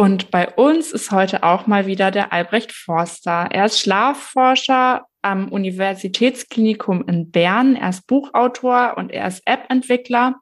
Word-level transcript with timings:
Und 0.00 0.30
bei 0.30 0.48
uns 0.48 0.92
ist 0.92 1.10
heute 1.10 1.42
auch 1.42 1.66
mal 1.66 1.84
wieder 1.84 2.10
der 2.10 2.32
Albrecht 2.32 2.72
Forster. 2.72 3.48
Er 3.50 3.66
ist 3.66 3.80
Schlafforscher 3.80 5.04
am 5.20 5.52
Universitätsklinikum 5.52 7.06
in 7.06 7.30
Bern. 7.30 7.76
Er 7.76 7.90
ist 7.90 8.06
Buchautor 8.06 8.94
und 8.96 9.12
er 9.12 9.28
ist 9.28 9.42
App-Entwickler. 9.44 10.36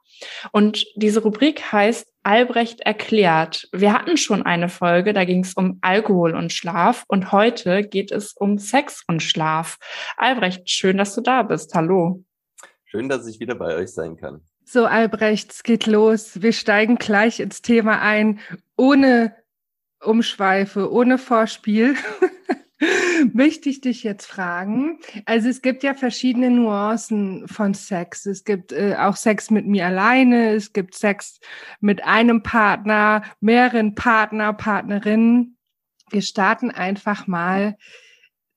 Und 0.53 0.87
diese 0.95 1.25
Rubrik 1.25 1.73
heißt 1.73 2.07
Albrecht 2.23 2.83
erklärt. 2.83 3.69
Wir 3.73 3.95
hatten 3.95 4.17
schon 4.17 4.45
eine 4.47 4.69
Folge, 4.69 5.13
da 5.13 5.25
ging 5.25 5.43
es 5.43 5.55
um 5.55 5.79
Alkohol 5.81 6.37
und 6.37 6.53
Schlaf 6.53 7.05
und 7.09 7.33
heute 7.33 7.83
geht 7.83 8.13
es 8.13 8.35
um 8.35 8.59
Sex 8.59 9.03
und 9.09 9.25
Schlaf. 9.25 9.79
Albrecht, 10.17 10.71
schön, 10.71 10.99
dass 10.99 11.17
du 11.17 11.21
da 11.21 11.43
bist. 11.43 11.75
Hallo. 11.75 12.23
Schön, 12.85 13.09
dass 13.09 13.27
ich 13.27 13.41
wieder 13.41 13.57
bei 13.57 13.75
euch 13.75 13.93
sein 13.93 14.17
kann. 14.17 14.41
So, 14.65 14.85
Albrecht, 14.85 15.51
es 15.51 15.63
geht 15.65 15.87
los. 15.87 16.43
Wir 16.43 16.53
steigen 16.53 16.97
gleich 16.97 17.41
ins 17.41 17.61
Thema 17.63 18.03
ein, 18.03 18.39
ohne 18.77 19.35
Umschweife, 20.01 20.93
ohne 20.93 21.19
Vorspiel. 21.19 21.97
möchte 23.33 23.69
ich 23.69 23.81
dich 23.81 24.05
jetzt 24.05 24.27
fragen. 24.27 24.99
Also 25.25 25.49
es 25.49 25.63
gibt 25.63 25.83
ja 25.83 25.95
verschiedene 25.95 26.51
Nuancen 26.51 27.49
von 27.49 27.75
Sex. 27.75 28.27
Es 28.27 28.45
gibt 28.45 28.73
äh, 28.73 28.97
auch 28.99 29.17
Sex 29.17 29.51
mit 29.51 29.67
mir 29.67 29.87
alleine, 29.87 30.51
es 30.53 30.73
gibt 30.73 30.95
Sex 30.95 31.41
mit 31.81 32.05
einem 32.05 32.43
Partner, 32.43 33.23
mehreren 33.41 33.95
Partner, 33.95 34.53
Partnerinnen. 34.53 35.57
Wir 36.11 36.23
starten 36.23 36.71
einfach 36.71 37.27
mal 37.27 37.77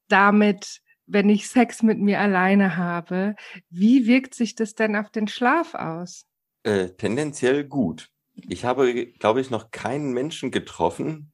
damit, 0.07 0.81
wenn 1.07 1.29
ich 1.29 1.49
Sex 1.49 1.83
mit 1.83 1.99
mir 1.99 2.19
alleine 2.19 2.77
habe. 2.77 3.35
Wie 3.69 4.05
wirkt 4.07 4.35
sich 4.35 4.55
das 4.55 4.75
denn 4.75 4.95
auf 4.95 5.09
den 5.09 5.27
Schlaf 5.27 5.73
aus? 5.73 6.25
Äh, 6.63 6.89
tendenziell 6.91 7.65
gut. 7.65 8.09
Ich 8.47 8.65
habe, 8.65 9.07
glaube 9.07 9.41
ich, 9.41 9.49
noch 9.49 9.71
keinen 9.71 10.13
Menschen 10.13 10.51
getroffen, 10.51 11.30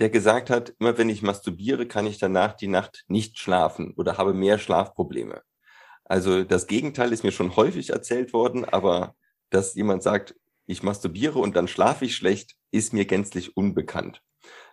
der 0.00 0.10
gesagt 0.10 0.50
hat, 0.50 0.74
immer 0.78 0.96
wenn 0.98 1.10
ich 1.10 1.22
masturbiere, 1.22 1.86
kann 1.86 2.06
ich 2.06 2.18
danach 2.18 2.54
die 2.54 2.68
Nacht 2.68 3.04
nicht 3.06 3.38
schlafen 3.38 3.92
oder 3.96 4.16
habe 4.16 4.32
mehr 4.32 4.58
Schlafprobleme. 4.58 5.42
Also 6.04 6.42
das 6.42 6.66
Gegenteil 6.66 7.12
ist 7.12 7.22
mir 7.22 7.32
schon 7.32 7.54
häufig 7.54 7.90
erzählt 7.90 8.32
worden, 8.32 8.64
aber 8.64 9.14
dass 9.50 9.74
jemand 9.74 10.02
sagt, 10.02 10.34
ich 10.66 10.82
masturbiere 10.82 11.38
und 11.38 11.54
dann 11.54 11.68
schlafe 11.68 12.06
ich 12.06 12.16
schlecht, 12.16 12.56
ist 12.70 12.92
mir 12.92 13.04
gänzlich 13.04 13.56
unbekannt. 13.56 14.22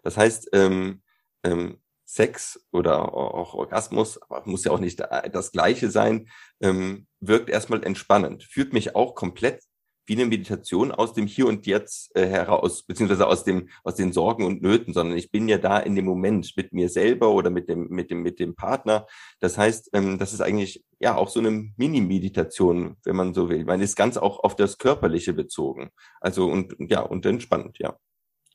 Das 0.02 0.16
heißt, 0.16 0.50
ähm, 0.53 1.02
ähm, 1.44 1.81
Sex 2.06 2.66
oder 2.72 3.14
auch 3.14 3.53
Orgasmus, 3.53 4.22
aber 4.22 4.44
muss 4.45 4.64
ja 4.64 4.72
auch 4.72 4.80
nicht 4.80 5.00
das 5.00 5.52
Gleiche 5.52 5.91
sein, 5.91 6.30
ähm, 6.62 7.06
wirkt 7.19 7.50
erstmal 7.50 7.84
entspannend, 7.84 8.44
führt 8.44 8.72
mich 8.72 8.95
auch 8.95 9.14
komplett 9.14 9.62
wie 10.08 10.16
eine 10.16 10.25
Meditation 10.25 10.91
aus 10.91 11.13
dem 11.13 11.27
Hier 11.27 11.47
und 11.47 11.67
Jetzt 11.67 12.16
äh, 12.16 12.25
heraus, 12.25 12.83
beziehungsweise 12.83 13.27
aus 13.27 13.44
dem, 13.44 13.69
aus 13.83 13.95
den 13.95 14.13
Sorgen 14.13 14.45
und 14.45 14.61
Nöten, 14.61 14.94
sondern 14.94 15.17
ich 15.17 15.31
bin 15.31 15.50
ja 15.50 15.58
da 15.58 15.77
in 15.77 15.95
dem 15.95 16.05
Moment 16.05 16.53
mit 16.55 16.73
mir 16.73 16.89
selber 16.89 17.31
oder 17.31 17.50
mit 17.50 17.69
dem, 17.69 17.89
mit 17.89 18.09
dem, 18.09 18.23
mit 18.23 18.39
dem 18.39 18.55
Partner. 18.55 19.05
Das 19.39 19.58
heißt, 19.58 19.89
ähm, 19.94 20.17
das 20.17 20.33
ist 20.33 20.41
eigentlich 20.41 20.83
ja 21.00 21.16
auch 21.16 21.28
so 21.28 21.39
eine 21.39 21.52
Mini-Meditation, 21.75 22.95
wenn 23.03 23.16
man 23.16 23.33
so 23.33 23.50
will. 23.50 23.66
Man 23.66 23.81
ist 23.81 23.95
ganz 23.95 24.17
auch 24.17 24.44
auf 24.44 24.55
das 24.55 24.78
Körperliche 24.78 25.34
bezogen. 25.34 25.91
Also 26.22 26.47
und 26.47 26.75
ja, 26.79 27.01
und 27.01 27.25
entspannt, 27.25 27.78
ja. 27.79 27.97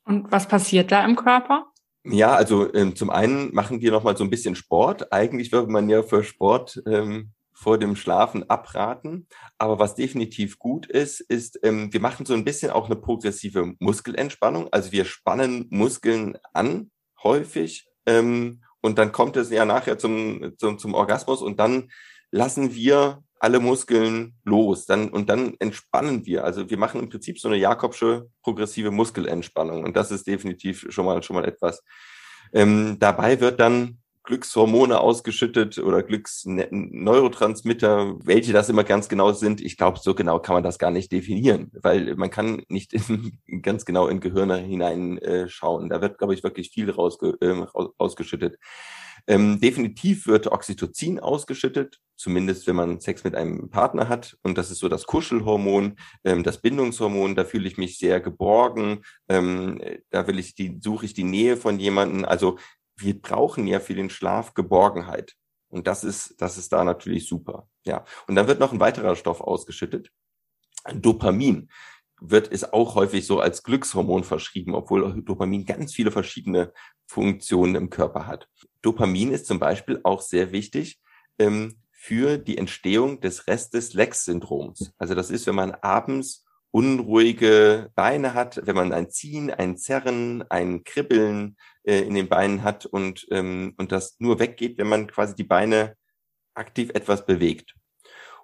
Und 0.05 0.33
was 0.33 0.49
passiert 0.49 0.91
da 0.91 1.05
im 1.05 1.17
Körper? 1.17 1.67
Ja, 2.05 2.35
also 2.35 2.73
ähm, 2.75 2.97
zum 2.97 3.11
einen 3.11 3.55
machen 3.55 3.81
wir 3.81 3.93
nochmal 3.93 4.17
so 4.17 4.25
ein 4.25 4.31
bisschen 4.31 4.57
Sport. 4.57 5.13
Eigentlich 5.13 5.53
würde 5.53 5.71
man 5.71 5.89
ja 5.89 6.03
für 6.03 6.25
Sport 6.25 6.83
ähm, 6.87 7.33
vor 7.63 7.79
dem 7.79 7.95
Schlafen 7.95 8.51
abraten. 8.51 9.29
Aber 9.57 9.79
was 9.79 9.95
definitiv 9.95 10.59
gut 10.59 10.87
ist, 10.87 11.21
ist, 11.21 11.61
ähm, 11.63 11.93
wir 11.93 12.01
machen 12.01 12.27
so 12.27 12.35
ein 12.35 12.45
bisschen 12.45 12.73
auch 12.73 12.87
eine 12.87 12.97
progressive 12.97 13.75
Muskelentspannung. 13.79 14.69
Also 14.73 14.91
wir 14.91 15.05
spannen 15.05 15.67
Muskeln 15.71 16.37
an, 16.53 16.91
häufig. 17.23 17.87
Ähm, 18.05 18.63
und 18.81 18.99
dann 18.99 19.13
kommt 19.13 19.37
es 19.37 19.51
ja 19.51 19.65
nachher 19.65 19.97
zum, 19.97 20.55
zum, 20.59 20.79
zum 20.79 20.95
Orgasmus 20.95 21.41
und 21.41 21.61
dann 21.61 21.91
lassen 22.33 22.75
wir 22.75 23.23
alle 23.39 23.61
Muskeln 23.61 24.35
los. 24.45 24.87
Dann, 24.87 25.09
und 25.09 25.29
dann 25.29 25.55
entspannen 25.61 26.27
wir. 26.27 26.45
Also 26.45 26.69
wir 26.69 26.79
machen 26.79 27.01
im 27.01 27.09
Prinzip 27.09 27.39
so 27.39 27.47
eine 27.47 27.59
Jakobsche 27.59 28.29
progressive 28.43 28.91
Muskelentspannung. 28.91 29.85
Und 29.85 29.97
das 29.97 30.11
ist 30.11 30.27
definitiv 30.27 30.87
schon 30.89 31.07
mal, 31.07 31.23
schon 31.23 31.37
mal 31.37 31.45
etwas. 31.45 31.85
Ähm, 32.53 32.97
dabei 32.99 33.41
wird 33.41 33.61
dann 33.61 34.02
Glückshormone 34.25 35.01
ausgeschüttet 35.01 35.79
oder 35.79 36.03
Glücksneurotransmitter, 36.03 38.19
welche 38.25 38.53
das 38.53 38.69
immer 38.69 38.85
ganz 38.85 39.09
genau 39.09 39.33
sind. 39.33 39.61
Ich 39.61 39.77
glaube, 39.77 39.99
so 40.01 40.15
genau 40.15 40.39
kann 40.39 40.55
man 40.55 40.63
das 40.63 40.79
gar 40.79 40.91
nicht 40.91 41.11
definieren, 41.11 41.73
weil 41.83 42.15
man 42.15 42.31
kann 42.31 42.63
nicht 42.69 42.93
in, 43.47 43.63
ganz 43.63 43.85
genau 43.85 44.07
in 44.07 44.21
Gehirne 44.21 44.59
hineinschauen. 44.59 45.87
Äh, 45.87 45.89
da 45.89 46.01
wird, 46.01 46.19
glaube 46.19 46.35
ich, 46.35 46.45
wirklich 46.45 46.71
viel 46.71 46.91
rausge, 46.91 47.37
äh, 47.41 47.67
ausgeschüttet. 47.99 48.59
Ähm, 49.27 49.61
definitiv 49.61 50.27
wird 50.27 50.49
Oxytocin 50.49 51.21
ausgeschüttet, 51.21 52.01
zumindest 52.17 52.67
wenn 52.67 52.77
man 52.77 53.01
Sex 53.01 53.23
mit 53.23 53.37
einem 53.37 53.71
Partner 53.71 54.09
hat. 54.09 54.37
Und 54.43 54.59
das 54.59 54.71
ist 54.71 54.81
so 54.81 54.89
das 54.89 55.07
Kuschelhormon, 55.07 55.97
ähm, 56.25 56.43
das 56.43 56.61
Bindungshormon. 56.61 57.37
Da 57.37 57.45
fühle 57.45 57.69
ich 57.69 57.79
mich 57.79 57.99
sehr 57.99 58.21
geborgen. 58.21 59.03
Ähm, 59.29 59.81
da 60.11 60.27
will 60.27 60.39
ich 60.39 60.55
die, 60.55 60.79
suche 60.81 61.07
ich 61.07 61.15
die 61.15 61.25
Nähe 61.25 61.57
von 61.57 61.79
jemanden. 61.79 62.25
Also 62.25 62.59
wir 63.03 63.21
brauchen 63.21 63.67
ja 63.67 63.81
für 63.81 63.95
den 63.95 64.11
Schlaf 64.11 64.55
Geborgenheit. 64.55 65.35
Und 65.69 65.87
das 65.87 66.05
ist, 66.05 66.41
das 66.41 66.59
ist 66.59 66.73
da 66.73 66.85
natürlich 66.85 67.27
super. 67.27 67.69
Ja. 67.85 68.05
Und 68.27 68.35
dann 68.35 68.47
wird 68.47 68.61
noch 68.61 68.73
ein 68.73 68.81
weiterer 68.81 69.17
Stoff 69.17 69.41
ausgeschüttet. 69.41 70.11
Dopamin 70.95 71.71
wird 72.21 72.49
ist 72.49 72.73
auch 72.73 72.95
häufig 72.95 73.27
so 73.27 73.41
als 73.41 73.63
Glückshormon 73.63 74.23
verschrieben, 74.23 74.75
obwohl 74.75 75.23
Dopamin 75.23 75.65
ganz 75.65 75.93
viele 75.93 76.11
verschiedene 76.11 76.73
Funktionen 77.07 77.75
im 77.75 77.91
Körper 77.91 78.27
hat. 78.27 78.49
Dopamin 78.81 79.33
ist 79.33 79.47
zum 79.47 79.59
Beispiel 79.59 80.01
auch 80.05 80.21
sehr 80.21 80.53
wichtig 80.53 81.01
ähm, 81.39 81.81
für 81.91 82.39
die 82.39 82.59
Entstehung 82.59 83.21
des 83.21 83.47
Restes 83.49 83.95
Lex-Syndroms. 83.95 84.93
Also 84.99 85.15
das 85.15 85.31
ist, 85.31 85.47
wenn 85.47 85.55
man 85.55 85.73
abends 85.73 86.45
unruhige 86.71 87.91
Beine 87.95 88.35
hat, 88.35 88.61
wenn 88.65 88.77
man 88.77 88.93
ein 88.93 89.11
Ziehen, 89.11 89.51
ein 89.51 89.77
Zerren, 89.77 90.43
ein 90.51 90.85
Kribbeln 90.85 91.57
äh, 91.85 92.01
in 92.01 92.15
den 92.15 92.29
Beinen 92.29 92.63
hat 92.63 92.87
und, 92.87 93.27
ähm, 93.31 93.75
und 93.77 93.93
das 93.93 94.17
nur 94.19 94.39
weggeht, 94.39 94.79
wenn 94.79 94.89
man 94.89 95.07
quasi 95.07 95.35
die 95.35 95.45
Beine 95.45 95.97
aktiv 96.55 96.91
etwas 96.95 97.27
bewegt. 97.27 97.75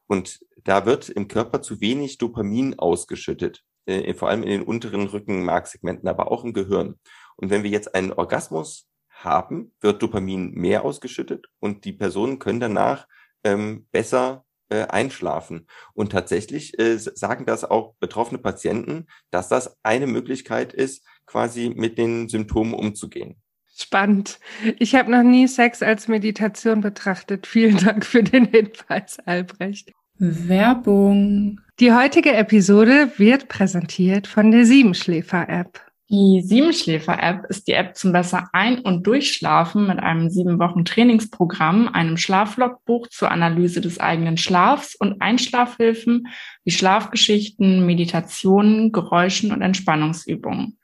Und 0.07 0.41
da 0.65 0.87
wird 0.87 1.09
im 1.09 1.29
Körper 1.29 1.63
zu 1.63 1.81
wenig 1.81 2.19
Dopamin 2.19 2.79
ausgeschüttet, 2.79 3.63
äh, 3.87 4.15
vor 4.15 4.29
allem 4.29 4.43
in 4.43 4.49
den 4.49 4.63
unteren 4.63 5.07
Rückenmarksegmenten, 5.07 6.09
aber 6.09 6.33
auch 6.33 6.45
im 6.45 6.53
Gehirn. 6.53 6.99
Und 7.37 7.51
wenn 7.51 7.63
wir 7.63 7.71
jetzt 7.71 7.95
einen 7.95 8.13
Orgasmus 8.13 8.89
haben, 9.11 9.75
wird 9.81 10.03
Dopamin 10.03 10.53
mehr 10.53 10.85
ausgeschüttet 10.85 11.47
und 11.61 11.85
die 11.85 11.93
Personen 11.93 12.39
können 12.39 12.61
danach 12.61 13.07
ähm, 13.45 13.87
besser 13.93 14.45
äh, 14.71 14.87
einschlafen. 14.87 15.67
Und 15.95 16.13
tatsächlich 16.13 16.79
äh, 16.79 16.99
sagen 16.99 17.47
das 17.47 17.65
auch 17.65 17.95
betroffene 18.01 18.39
Patienten, 18.39 19.07
dass 19.31 19.49
das 19.49 19.77
eine 19.83 20.07
Möglichkeit 20.07 20.73
ist, 20.73 21.05
quasi 21.27 21.73
mit 21.75 21.99
den 21.99 22.29
Symptomen 22.29 22.75
umzugehen. 22.75 23.37
Spannend. 23.75 24.41
Ich 24.79 24.95
habe 24.97 25.11
noch 25.11 25.23
nie 25.23 25.47
Sex 25.47 25.83
als 25.83 26.09
Meditation 26.09 26.81
betrachtet. 26.81 27.47
Vielen 27.49 27.77
Dank 27.77 28.05
für 28.05 28.23
den 28.23 28.47
Hinweis, 28.47 29.19
Albrecht. 29.25 29.93
Werbung. 30.19 31.61
Die 31.79 31.93
heutige 31.93 32.33
Episode 32.33 33.13
wird 33.19 33.49
präsentiert 33.49 34.27
von 34.27 34.51
der 34.51 34.67
Siebenschläfer-App. 34.67 35.81
Die 36.11 36.41
Siebenschläfer-App 36.41 37.45
ist 37.51 37.69
die 37.69 37.75
App 37.75 37.95
zum 37.95 38.13
besser 38.13 38.49
Ein- 38.55 38.79
und 38.79 39.07
Durchschlafen 39.07 39.87
mit 39.87 39.99
einem 39.99 40.31
sieben 40.31 40.59
Wochen 40.59 40.87
Trainingsprogramm, 40.87 41.89
einem 41.89 42.17
Schlaflogbuch 42.17 43.09
zur 43.09 43.31
Analyse 43.31 43.83
des 43.83 44.01
eigenen 44.01 44.39
Schlafs 44.39 44.95
und 44.95 45.21
Einschlafhilfen 45.21 46.29
wie 46.65 46.71
Schlafgeschichten, 46.71 47.85
Meditationen, 47.85 48.91
Geräuschen 48.91 49.53
und 49.53 49.61
Entspannungsübungen. 49.61 50.79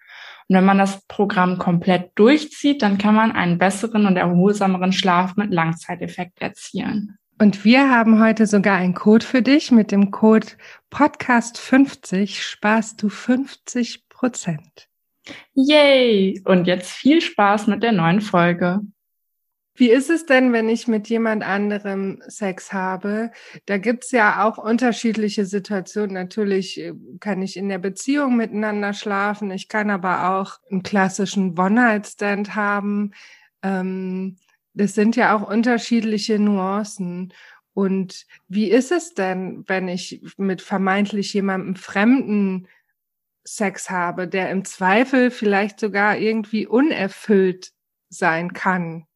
Und 0.49 0.57
wenn 0.57 0.65
man 0.67 0.77
das 0.77 1.07
Programm 1.07 1.57
komplett 1.57 2.11
durchzieht, 2.17 2.83
dann 2.83 2.99
kann 2.99 3.15
man 3.15 3.33
einen 3.33 3.57
besseren 3.57 4.05
und 4.05 4.19
erholsameren 4.19 4.93
Schlaf 4.93 5.37
mit 5.37 5.51
Langzeiteffekt 5.51 6.43
erzielen. 6.43 7.17
Und 7.41 7.65
wir 7.65 7.91
haben 7.91 8.23
heute 8.23 8.47
sogar 8.47 8.77
einen 8.77 8.93
Code 8.93 9.25
für 9.25 9.41
dich. 9.41 9.71
Mit 9.71 9.91
dem 9.91 10.11
Code 10.11 10.49
Podcast50 10.93 12.43
sparst 12.43 13.03
du 13.03 13.09
50 13.09 14.07
Prozent. 14.11 14.91
Yay! 15.55 16.43
Und 16.45 16.67
jetzt 16.67 16.91
viel 16.91 17.21
Spaß 17.21 17.67
mit 17.67 17.83
der 17.83 17.93
neuen 17.93 18.21
Folge. 18.21 18.81
Wie 19.77 19.91
ist 19.91 20.09
es 20.09 20.25
denn, 20.25 20.53
wenn 20.53 20.69
ich 20.69 20.87
mit 20.87 21.09
jemand 21.09 21.43
anderem 21.43 22.23
Sex 22.29 22.73
habe? 22.73 23.33
Da 23.67 23.77
gibt's 23.79 24.13
ja 24.13 24.45
auch 24.45 24.57
unterschiedliche 24.57 25.47
Situationen. 25.47 26.15
Natürlich 26.15 26.81
äh, 26.81 26.95
kann 27.19 27.43
ich 27.43 27.57
in 27.57 27.69
der 27.69 27.79
Beziehung 27.79 28.37
miteinander 28.37 28.93
schlafen. 28.93 29.51
Ich 29.51 29.69
kann 29.69 29.91
aber 29.91 30.31
auch 30.31 30.59
einen 30.71 30.85
klassischen 30.85 31.59
One-Night-Stand 31.59 32.55
haben. 32.55 33.15
Ähm, 33.63 34.37
das 34.75 34.95
sind 34.95 35.17
ja 35.17 35.37
auch 35.37 35.49
unterschiedliche 35.49 36.39
Nuancen. 36.39 37.33
Und 37.73 38.27
wie 38.47 38.71
ist 38.71 38.93
es 38.93 39.15
denn, 39.15 39.65
wenn 39.67 39.89
ich 39.89 40.23
mit 40.37 40.63
vermeintlich 40.63 41.35
jemandem 41.35 41.75
Fremden 41.75 42.69
Sex 43.45 43.91
habe, 43.91 44.27
der 44.27 44.51
im 44.51 44.65
Zweifel 44.65 45.31
vielleicht 45.31 45.79
sogar 45.79 46.17
irgendwie 46.17 46.67
unerfüllt 46.67 47.73
sein 48.09 48.53
kann? 48.53 49.07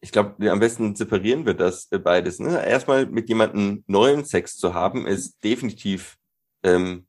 ich 0.00 0.12
glaube, 0.12 0.50
am 0.50 0.60
besten 0.60 0.94
separieren 0.94 1.44
wir 1.44 1.54
das 1.54 1.90
äh, 1.90 1.98
beides. 1.98 2.38
Ne? 2.38 2.64
Erstmal 2.64 3.06
mit 3.06 3.28
jemandem 3.28 3.84
neuen 3.86 4.24
Sex 4.24 4.56
zu 4.56 4.74
haben, 4.74 5.06
ist 5.06 5.42
definitiv 5.42 6.16
ähm, 6.62 7.06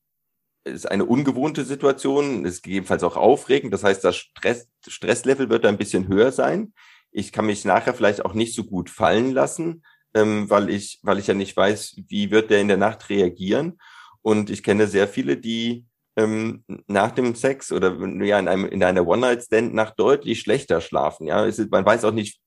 ist 0.65 0.89
eine 0.89 1.06
ungewohnte 1.06 1.63
Situation, 1.63 2.45
ist 2.45 2.63
gegebenenfalls 2.63 3.03
auch 3.03 3.15
aufregend. 3.15 3.74
Das 3.74 3.83
heißt, 3.83 4.03
das 4.03 4.18
Stress, 4.18 4.68
Stresslevel 4.88 5.50
wird 5.50 5.63
da 5.63 5.69
ein 5.69 5.77
bisschen 5.77 6.07
höher 6.07 6.31
sein. 6.31 6.74
Ich 7.12 7.31
kann 7.31 7.45
mich 7.45 7.65
nachher 7.65 7.94
vielleicht 7.94 8.25
auch 8.25 8.33
nicht 8.33 8.53
so 8.53 8.63
gut 8.65 8.89
fallen 8.89 9.31
lassen, 9.31 9.83
ähm, 10.13 10.50
weil 10.50 10.69
ich, 10.69 11.00
weil 11.01 11.18
ich 11.18 11.27
ja 11.27 11.33
nicht 11.33 11.56
weiß, 11.56 12.01
wie 12.07 12.31
wird 12.31 12.50
der 12.50 12.59
in 12.59 12.68
der 12.68 12.77
Nacht 12.77 13.09
reagieren. 13.09 13.80
Und 14.21 14.50
ich 14.50 14.63
kenne 14.63 14.88
sehr 14.88 15.07
viele, 15.07 15.38
die 15.38 15.86
ähm, 16.18 16.63
nach 16.88 17.12
dem 17.12 17.36
Sex 17.36 17.71
oder 17.71 17.98
ja 18.24 18.39
in 18.39 18.48
einem 18.48 18.66
in 18.66 18.83
einer 18.83 19.07
One-Night-Stand 19.07 19.74
nach 19.74 19.92
deutlich 19.92 20.42
schlechter 20.42 20.81
schlafen. 20.81 21.27
Ja, 21.27 21.45
ist, 21.45 21.71
man 21.71 21.86
weiß 21.86 22.04
auch 22.06 22.12
nicht, 22.12 22.42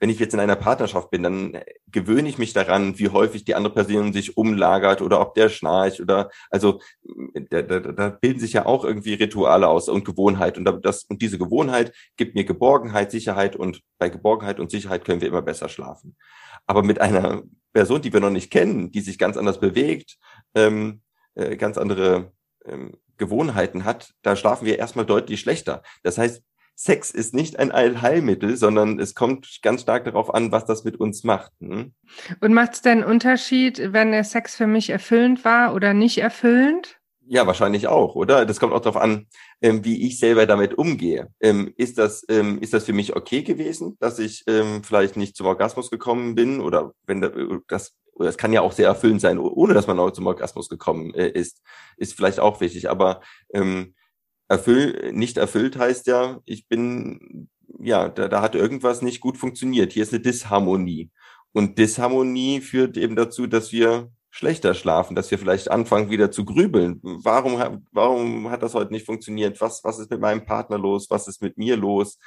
wenn 0.00 0.10
ich 0.10 0.18
jetzt 0.18 0.34
in 0.34 0.40
einer 0.40 0.56
Partnerschaft 0.56 1.10
bin, 1.10 1.22
dann 1.22 1.60
gewöhne 1.90 2.28
ich 2.28 2.38
mich 2.38 2.52
daran, 2.52 2.98
wie 2.98 3.08
häufig 3.08 3.44
die 3.44 3.54
andere 3.54 3.72
Person 3.72 4.12
sich 4.12 4.36
umlagert 4.36 5.00
oder 5.00 5.20
ob 5.20 5.34
der 5.34 5.48
schnarcht 5.48 6.00
oder 6.00 6.30
also 6.50 6.80
da, 7.50 7.62
da, 7.62 7.80
da 7.80 8.08
bilden 8.10 8.40
sich 8.40 8.52
ja 8.54 8.66
auch 8.66 8.84
irgendwie 8.84 9.14
Rituale 9.14 9.68
aus 9.68 9.88
und 9.88 10.04
Gewohnheit 10.04 10.58
und 10.58 10.64
das 10.84 11.04
und 11.04 11.22
diese 11.22 11.38
Gewohnheit 11.38 11.94
gibt 12.16 12.34
mir 12.34 12.44
Geborgenheit, 12.44 13.10
Sicherheit 13.10 13.56
und 13.56 13.80
bei 13.98 14.08
Geborgenheit 14.08 14.60
und 14.60 14.70
Sicherheit 14.70 15.04
können 15.04 15.20
wir 15.20 15.28
immer 15.28 15.42
besser 15.42 15.68
schlafen. 15.68 16.16
Aber 16.66 16.82
mit 16.82 17.00
einer 17.00 17.42
Person, 17.74 18.00
die 18.00 18.12
wir 18.12 18.20
noch 18.20 18.30
nicht 18.30 18.50
kennen, 18.50 18.90
die 18.90 19.00
sich 19.00 19.18
ganz 19.18 19.36
anders 19.36 19.60
bewegt, 19.60 20.16
ähm, 20.54 21.02
äh, 21.34 21.56
ganz 21.56 21.76
andere 21.76 22.32
ähm, 22.64 22.96
Gewohnheiten 23.18 23.84
hat, 23.84 24.14
da 24.22 24.36
schlafen 24.36 24.64
wir 24.64 24.78
erstmal 24.78 25.04
deutlich 25.04 25.40
schlechter. 25.40 25.82
Das 26.02 26.16
heißt, 26.16 26.42
Sex 26.76 27.12
ist 27.12 27.34
nicht 27.34 27.58
ein 27.58 27.70
Allheilmittel, 27.70 28.56
sondern 28.56 28.98
es 28.98 29.14
kommt 29.14 29.60
ganz 29.62 29.82
stark 29.82 30.04
darauf 30.04 30.34
an, 30.34 30.50
was 30.50 30.64
das 30.64 30.82
mit 30.84 30.96
uns 30.98 31.22
macht. 31.22 31.52
Hm? 31.60 31.92
Und 32.40 32.54
macht 32.54 32.74
es 32.74 32.82
denn 32.82 33.04
Unterschied, 33.04 33.92
wenn 33.92 34.10
der 34.10 34.24
Sex 34.24 34.56
für 34.56 34.66
mich 34.66 34.90
erfüllend 34.90 35.44
war 35.44 35.74
oder 35.74 35.94
nicht 35.94 36.18
erfüllend? 36.18 36.98
Ja, 37.26 37.46
wahrscheinlich 37.46 37.86
auch, 37.88 38.14
oder? 38.16 38.44
Das 38.44 38.60
kommt 38.60 38.74
auch 38.74 38.80
darauf 38.80 39.00
an, 39.00 39.26
ähm, 39.62 39.84
wie 39.84 40.06
ich 40.06 40.18
selber 40.18 40.46
damit 40.46 40.74
umgehe. 40.76 41.32
Ähm, 41.40 41.72
ist 41.76 41.96
das 41.96 42.24
ähm, 42.28 42.60
ist 42.60 42.74
das 42.74 42.84
für 42.84 42.92
mich 42.92 43.16
okay 43.16 43.42
gewesen, 43.42 43.96
dass 43.98 44.18
ich 44.18 44.44
ähm, 44.46 44.82
vielleicht 44.84 45.16
nicht 45.16 45.34
zum 45.36 45.46
Orgasmus 45.46 45.90
gekommen 45.90 46.34
bin 46.34 46.60
oder 46.60 46.92
wenn 47.06 47.22
das 47.68 47.96
oder 48.14 48.28
es 48.28 48.36
kann 48.36 48.52
ja 48.52 48.60
auch 48.60 48.72
sehr 48.72 48.88
erfüllend 48.88 49.20
sein, 49.20 49.38
ohne 49.38 49.74
dass 49.74 49.86
man 49.86 49.98
auch 49.98 50.10
zum 50.10 50.26
Orgasmus 50.26 50.68
gekommen 50.68 51.14
äh, 51.14 51.28
ist, 51.28 51.62
ist 51.96 52.14
vielleicht 52.14 52.40
auch 52.40 52.60
wichtig. 52.60 52.90
Aber 52.90 53.22
ähm, 53.52 53.94
erfüll, 54.48 55.12
nicht 55.12 55.36
erfüllt 55.36 55.76
heißt 55.78 56.06
ja, 56.06 56.40
ich 56.44 56.68
bin, 56.68 57.48
ja, 57.80 58.08
da, 58.08 58.28
da 58.28 58.42
hat 58.42 58.54
irgendwas 58.54 59.02
nicht 59.02 59.20
gut 59.20 59.38
funktioniert. 59.38 59.92
Hier 59.92 60.02
ist 60.04 60.12
eine 60.12 60.22
Disharmonie. 60.22 61.10
Und 61.52 61.78
Disharmonie 61.78 62.60
führt 62.60 62.96
eben 62.96 63.16
dazu, 63.16 63.46
dass 63.46 63.72
wir 63.72 64.10
schlechter 64.34 64.74
schlafen, 64.74 65.14
dass 65.14 65.30
wir 65.30 65.38
vielleicht 65.38 65.70
anfangen 65.70 66.10
wieder 66.10 66.28
zu 66.32 66.44
grübeln. 66.44 66.98
Warum, 67.02 67.84
warum 67.92 68.50
hat 68.50 68.64
das 68.64 68.74
heute 68.74 68.92
nicht 68.92 69.06
funktioniert? 69.06 69.60
Was, 69.60 69.84
was 69.84 70.00
ist 70.00 70.10
mit 70.10 70.20
meinem 70.20 70.44
Partner 70.44 70.76
los? 70.76 71.08
Was 71.08 71.28
ist 71.28 71.40
mit 71.40 71.56
mir 71.56 71.76
los? 71.76 72.18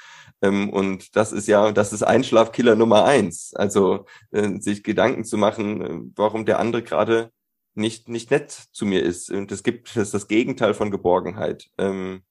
Ähm, 0.42 0.70
und 0.70 1.18
das 1.18 1.34
ist 1.34 1.50
ja, 1.50 1.74
das 1.74 1.92
ist 1.92 2.04
Einschlafkiller 2.04 2.78
Nummer 2.78 3.04
eins. 3.04 3.54
Also 3.54 4.06
äh, 4.32 4.58
sich 4.62 4.84
Gedanken 4.84 5.26
zu 5.26 5.36
machen, 5.36 5.82
äh, 5.82 6.00
warum 6.16 6.46
der 6.46 6.60
andere 6.60 6.82
gerade 6.82 7.30
nicht, 7.74 8.08
nicht 8.08 8.32
nett 8.32 8.52
zu 8.72 8.86
mir 8.86 9.04
ist. 9.04 9.30
Und 9.30 9.52
es 9.52 9.62
gibt, 9.62 9.98
das 9.98 10.12
das 10.12 10.30
Gegenteil 10.30 10.74
von 10.74 10.92
Geborgenheit. 10.92 11.68
Ähm, 11.78 12.22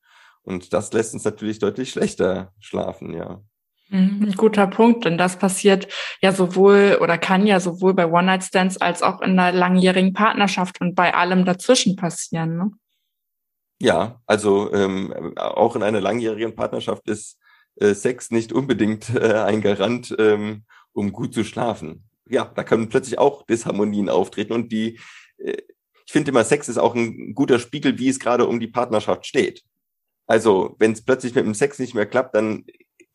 und 0.42 0.72
das 0.72 0.90
lässt 0.94 1.12
uns 1.12 1.24
natürlich 1.24 1.58
deutlich 1.58 1.90
schlechter 1.90 2.54
schlafen, 2.60 3.12
ja. 3.12 3.42
Mhm, 3.88 4.26
ein 4.28 4.32
guter 4.32 4.66
Punkt, 4.66 5.04
denn 5.04 5.16
das 5.16 5.38
passiert 5.38 5.86
ja 6.20 6.32
sowohl 6.32 6.98
oder 7.00 7.18
kann 7.18 7.46
ja 7.46 7.60
sowohl 7.60 7.94
bei 7.94 8.06
One-Night-Stands 8.10 8.78
als 8.78 9.02
auch 9.02 9.20
in 9.20 9.38
einer 9.38 9.56
langjährigen 9.56 10.12
Partnerschaft 10.12 10.80
und 10.80 10.94
bei 10.94 11.14
allem 11.14 11.44
dazwischen 11.44 11.94
passieren. 11.94 12.56
Ne? 12.56 12.70
Ja, 13.80 14.20
also 14.26 14.72
ähm, 14.72 15.34
auch 15.36 15.76
in 15.76 15.82
einer 15.82 16.00
langjährigen 16.00 16.56
Partnerschaft 16.56 17.08
ist 17.08 17.38
äh, 17.76 17.94
Sex 17.94 18.30
nicht 18.30 18.52
unbedingt 18.52 19.14
äh, 19.14 19.34
ein 19.34 19.60
Garant, 19.60 20.14
ähm, 20.18 20.64
um 20.92 21.12
gut 21.12 21.32
zu 21.32 21.44
schlafen. 21.44 22.04
Ja, 22.28 22.50
da 22.54 22.64
können 22.64 22.88
plötzlich 22.88 23.18
auch 23.18 23.46
Disharmonien 23.46 24.08
auftreten 24.08 24.52
und 24.52 24.72
die 24.72 24.98
äh, 25.38 25.58
ich 26.06 26.12
finde 26.12 26.30
immer, 26.30 26.44
Sex 26.44 26.68
ist 26.68 26.78
auch 26.78 26.94
ein 26.94 27.34
guter 27.34 27.58
Spiegel, 27.58 27.98
wie 27.98 28.08
es 28.08 28.20
gerade 28.20 28.46
um 28.46 28.60
die 28.60 28.68
Partnerschaft 28.68 29.26
steht. 29.26 29.64
Also, 30.28 30.76
wenn 30.78 30.92
es 30.92 31.04
plötzlich 31.04 31.34
mit 31.34 31.44
dem 31.44 31.54
Sex 31.54 31.78
nicht 31.80 31.94
mehr 31.94 32.06
klappt, 32.06 32.34
dann 32.34 32.64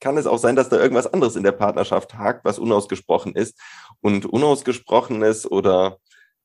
kann 0.01 0.17
es 0.17 0.27
auch 0.27 0.39
sein, 0.39 0.57
dass 0.57 0.67
da 0.67 0.77
irgendwas 0.77 1.07
anderes 1.07 1.37
in 1.37 1.43
der 1.43 1.53
Partnerschaft 1.53 2.15
hakt, 2.15 2.43
was 2.43 2.59
unausgesprochen 2.59 3.35
ist. 3.35 3.57
Und 4.01 4.25
unausgesprochenes 4.25 5.49
oder 5.49 5.99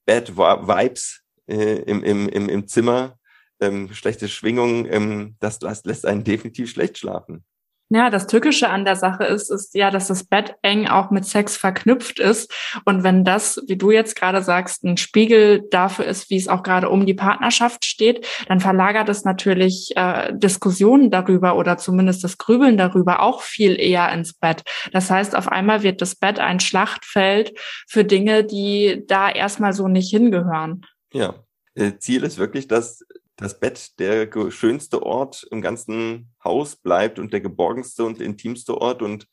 Bad 0.04 0.36
Vibes 0.36 1.22
äh, 1.48 1.80
im, 1.82 2.04
im, 2.04 2.28
im, 2.28 2.48
im 2.48 2.68
Zimmer, 2.68 3.18
ähm, 3.58 3.92
schlechte 3.94 4.28
Schwingungen, 4.28 4.86
ähm, 4.92 5.36
das 5.40 5.60
lässt, 5.62 5.86
lässt 5.86 6.06
einen 6.06 6.22
definitiv 6.22 6.70
schlecht 6.70 6.98
schlafen. 6.98 7.44
Ja, 7.88 8.10
das 8.10 8.26
Tückische 8.26 8.68
an 8.68 8.84
der 8.84 8.96
Sache 8.96 9.24
ist, 9.24 9.48
ist 9.48 9.74
ja, 9.76 9.92
dass 9.92 10.08
das 10.08 10.24
Bett 10.24 10.56
eng 10.62 10.88
auch 10.88 11.10
mit 11.10 11.24
Sex 11.24 11.56
verknüpft 11.56 12.18
ist. 12.18 12.52
Und 12.84 13.04
wenn 13.04 13.22
das, 13.22 13.62
wie 13.68 13.76
du 13.76 13.92
jetzt 13.92 14.16
gerade 14.16 14.42
sagst, 14.42 14.82
ein 14.82 14.96
Spiegel 14.96 15.62
dafür 15.70 16.04
ist, 16.04 16.28
wie 16.28 16.36
es 16.36 16.48
auch 16.48 16.64
gerade 16.64 16.90
um 16.90 17.06
die 17.06 17.14
Partnerschaft 17.14 17.84
steht, 17.84 18.26
dann 18.48 18.58
verlagert 18.58 19.08
es 19.08 19.24
natürlich 19.24 19.92
äh, 19.96 20.32
Diskussionen 20.34 21.12
darüber 21.12 21.56
oder 21.56 21.78
zumindest 21.78 22.24
das 22.24 22.38
Grübeln 22.38 22.76
darüber 22.76 23.22
auch 23.22 23.42
viel 23.42 23.78
eher 23.78 24.10
ins 24.12 24.34
Bett. 24.34 24.64
Das 24.92 25.08
heißt, 25.08 25.36
auf 25.36 25.46
einmal 25.46 25.84
wird 25.84 26.02
das 26.02 26.16
Bett 26.16 26.40
ein 26.40 26.58
Schlachtfeld 26.58 27.56
für 27.86 28.04
Dinge, 28.04 28.42
die 28.42 29.04
da 29.06 29.30
erstmal 29.30 29.72
so 29.72 29.86
nicht 29.86 30.10
hingehören. 30.10 30.84
Ja, 31.12 31.34
äh, 31.76 31.98
Ziel 31.98 32.24
ist 32.24 32.38
wirklich, 32.38 32.66
dass 32.66 33.04
das 33.36 33.60
Bett 33.60 33.98
der 33.98 34.30
schönste 34.50 35.02
Ort 35.02 35.46
im 35.50 35.60
ganzen 35.60 36.34
Haus 36.42 36.76
bleibt 36.76 37.18
und 37.18 37.32
der 37.32 37.40
geborgenste 37.40 38.04
und 38.04 38.20
intimste 38.20 38.78
Ort 38.78 39.02
und 39.02 39.28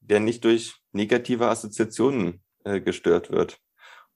der 0.00 0.20
nicht 0.20 0.44
durch 0.44 0.76
negative 0.92 1.48
Assoziationen 1.48 2.42
äh, 2.64 2.80
gestört 2.80 3.30
wird. 3.30 3.58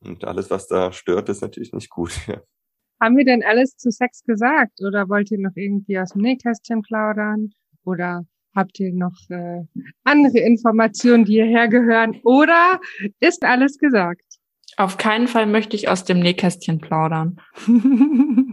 Und 0.00 0.24
alles, 0.24 0.50
was 0.50 0.68
da 0.68 0.92
stört, 0.92 1.28
ist 1.28 1.42
natürlich 1.42 1.72
nicht 1.72 1.90
gut. 1.90 2.12
Ja. 2.28 2.40
Haben 3.00 3.16
wir 3.16 3.24
denn 3.24 3.42
alles 3.42 3.76
zu 3.76 3.90
Sex 3.90 4.22
gesagt 4.22 4.80
oder 4.80 5.08
wollt 5.08 5.30
ihr 5.30 5.38
noch 5.38 5.56
irgendwie 5.56 5.98
aus 5.98 6.12
dem 6.12 6.22
Nähkästchen 6.22 6.80
plaudern 6.80 7.52
oder 7.84 8.24
habt 8.54 8.78
ihr 8.78 8.94
noch 8.94 9.18
äh, 9.30 9.62
andere 10.04 10.38
Informationen, 10.38 11.24
die 11.24 11.34
hierher 11.34 11.68
gehören 11.68 12.20
oder 12.22 12.80
ist 13.18 13.44
alles 13.44 13.78
gesagt? 13.78 14.38
Auf 14.76 14.96
keinen 14.96 15.26
Fall 15.26 15.46
möchte 15.46 15.76
ich 15.76 15.88
aus 15.88 16.04
dem 16.04 16.20
Nähkästchen 16.20 16.78
plaudern. 16.78 17.40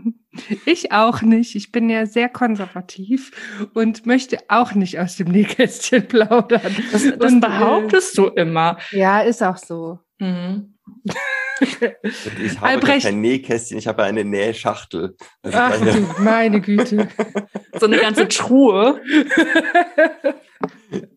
Ich 0.65 0.91
auch 0.91 1.21
nicht. 1.21 1.55
Ich 1.55 1.71
bin 1.71 1.89
ja 1.89 2.05
sehr 2.05 2.29
konservativ 2.29 3.31
und 3.73 4.05
möchte 4.05 4.37
auch 4.47 4.73
nicht 4.73 4.99
aus 4.99 5.17
dem 5.17 5.27
Nähkästchen 5.27 6.07
plaudern. 6.07 6.75
Das, 6.91 7.03
das 7.17 7.33
und, 7.33 7.41
behauptest 7.41 8.17
äh, 8.17 8.21
du 8.21 8.27
immer. 8.29 8.77
Ja, 8.91 9.21
ist 9.21 9.43
auch 9.43 9.57
so. 9.57 9.99
Mhm. 10.19 10.75
ich 11.59 12.57
habe 12.57 12.67
Albrecht. 12.67 13.05
kein 13.05 13.21
Nähkästchen, 13.21 13.77
ich 13.77 13.87
habe 13.87 14.03
eine 14.03 14.23
Nähschachtel. 14.23 15.15
Also 15.43 15.57
Ach, 15.57 15.79
meine, 15.79 16.07
meine 16.19 16.61
Güte. 16.61 17.09
so 17.79 17.85
eine 17.85 17.97
ganze 17.97 18.27
Truhe. 18.27 19.01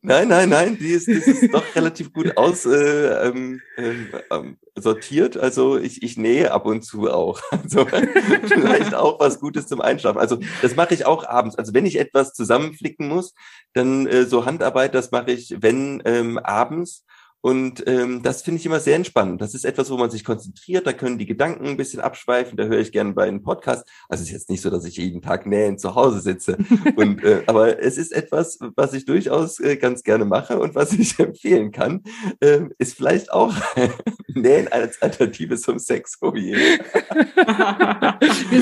Nein, 0.03 0.29
nein, 0.29 0.49
nein, 0.49 0.79
die 0.79 0.91
ist, 0.91 1.07
die 1.07 1.13
ist 1.13 1.53
doch 1.53 1.75
relativ 1.75 2.13
gut 2.13 2.37
aus 2.37 2.67
äh, 2.67 3.29
ähm, 3.29 3.61
ähm, 3.77 4.09
ähm, 4.31 4.59
sortiert. 4.77 5.37
Also 5.37 5.79
ich, 5.79 6.03
ich 6.03 6.17
nähe 6.17 6.53
ab 6.53 6.67
und 6.67 6.83
zu 6.83 7.11
auch. 7.11 7.41
Also 7.51 7.87
vielleicht 7.87 8.95
auch 8.95 9.21
was 9.21 9.41
Gutes 9.41 9.67
zum 9.67 9.81
Einschlafen. 9.81 10.19
Also 10.19 10.39
das 10.63 10.77
mache 10.77 10.95
ich 10.95 11.07
auch 11.07 11.25
abends. 11.25 11.57
Also 11.57 11.73
wenn 11.73 11.87
ich 11.87 11.99
etwas 11.99 12.33
zusammenflicken 12.33 13.09
muss, 13.09 13.35
dann 13.73 14.07
äh, 14.07 14.25
so 14.25 14.45
Handarbeit, 14.45 14.95
das 14.95 15.11
mache 15.11 15.33
ich, 15.33 15.57
wenn 15.61 16.03
ähm, 16.05 16.39
abends 16.39 17.05
Und 17.45 17.87
ähm, 17.87 18.23
das 18.23 18.41
finde 18.41 18.59
ich 18.59 18.65
immer 18.65 18.81
sehr 18.81 18.97
entspannend. 18.97 19.43
Das 19.43 19.53
ist 19.53 19.67
etwas, 19.67 19.91
wo 19.91 19.99
man 19.99 20.09
sich 20.09 20.25
konzentriert, 20.25 20.87
da 20.87 20.95
können 20.95 21.19
die 21.19 21.27
Gedanken 21.27 21.67
ein 21.67 21.77
bisschen 21.77 22.01
abschweifen, 22.01 22.57
da 22.57 22.65
höre 22.65 22.79
ich 22.79 22.91
gerne 22.91 23.13
bei 23.13 23.25
einem 23.25 23.43
Podcast. 23.43 23.87
Also 24.09 24.23
es 24.23 24.29
ist 24.29 24.33
jetzt 24.33 24.49
nicht 24.49 24.63
so, 24.63 24.71
dass 24.71 24.87
ich 24.87 24.97
jeden 24.97 25.21
Tag 25.21 25.45
nähend 25.45 25.79
zu 25.79 25.95
Hause 25.95 26.21
sitze. 26.21 26.57
und, 26.97 27.23
äh, 27.23 27.43
aber 27.45 27.83
es 27.83 27.99
ist 27.99 28.15
etwas, 28.15 28.59
was 28.77 28.95
ich 28.95 29.05
durchaus 29.05 29.61
äh, 29.61 29.77
ganz 29.77 30.05
gerne 30.05 30.25
mache 30.25 30.59
und 30.59 30.75
was 30.75 30.93
ich 30.99 31.19
empfehlen 31.19 31.71
kann, 31.71 32.03
äh, 32.41 32.61
ist 32.79 32.97
vielleicht 32.97 33.31
auch 33.31 33.55
Nähen 34.29 34.69
als 34.69 35.03
Alternative 35.03 35.59
zum 35.59 35.79
Sex. 35.79 36.17
Oh. 36.23 36.33
Wir 36.33 36.97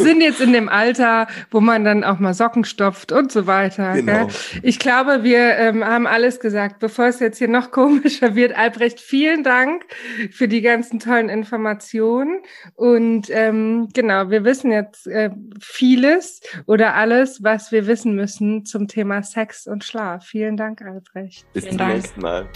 sind 0.00 0.22
jetzt 0.22 0.40
in 0.40 0.52
dem 0.52 0.68
Alter, 0.68 1.28
wo 1.52 1.60
man 1.60 1.84
dann 1.84 2.02
auch 2.02 2.18
mal 2.18 2.34
Socken 2.34 2.64
stopft 2.64 3.12
und 3.12 3.30
so 3.30 3.46
weiter. 3.46 3.92
Genau. 3.92 4.26
Gell? 4.26 4.34
Ich 4.64 4.80
glaube, 4.80 5.22
wir 5.22 5.56
ähm, 5.56 5.84
haben 5.84 6.08
alles 6.08 6.40
gesagt. 6.40 6.80
Bevor 6.80 7.06
es 7.06 7.20
jetzt 7.20 7.38
hier 7.38 7.46
noch 7.46 7.70
komischer 7.70 8.34
wird, 8.34 8.58
Albrecht, 8.72 9.00
vielen 9.00 9.44
Dank 9.44 9.84
für 10.30 10.48
die 10.48 10.62
ganzen 10.62 10.98
tollen 10.98 11.28
Informationen. 11.28 12.40
Und 12.74 13.28
ähm, 13.30 13.88
genau, 13.92 14.30
wir 14.30 14.44
wissen 14.44 14.72
jetzt 14.72 15.06
äh, 15.06 15.30
vieles 15.60 16.40
oder 16.66 16.94
alles, 16.94 17.42
was 17.42 17.70
wir 17.70 17.86
wissen 17.86 18.14
müssen 18.14 18.64
zum 18.64 18.88
Thema 18.88 19.22
Sex 19.22 19.66
und 19.66 19.84
Schlaf. 19.84 20.24
Vielen 20.24 20.56
Dank, 20.56 20.80
Albrecht. 20.82 21.46
Bis 21.52 21.64
vielen 21.64 21.72
zum 21.72 21.78
Dank. 21.78 21.94
nächsten 21.94 22.20
Mal. 22.20 22.48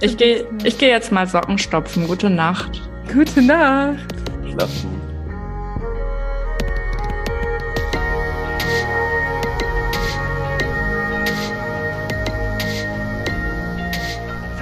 ich 0.00 0.16
gehe 0.16 0.46
ich 0.64 0.78
geh 0.78 0.88
jetzt 0.88 1.12
mal 1.12 1.26
Socken 1.26 1.58
stopfen. 1.58 2.06
Gute 2.06 2.30
Nacht. 2.30 2.80
Gute 3.12 3.42
Nacht. 3.42 4.14
Schlaf 4.50 4.70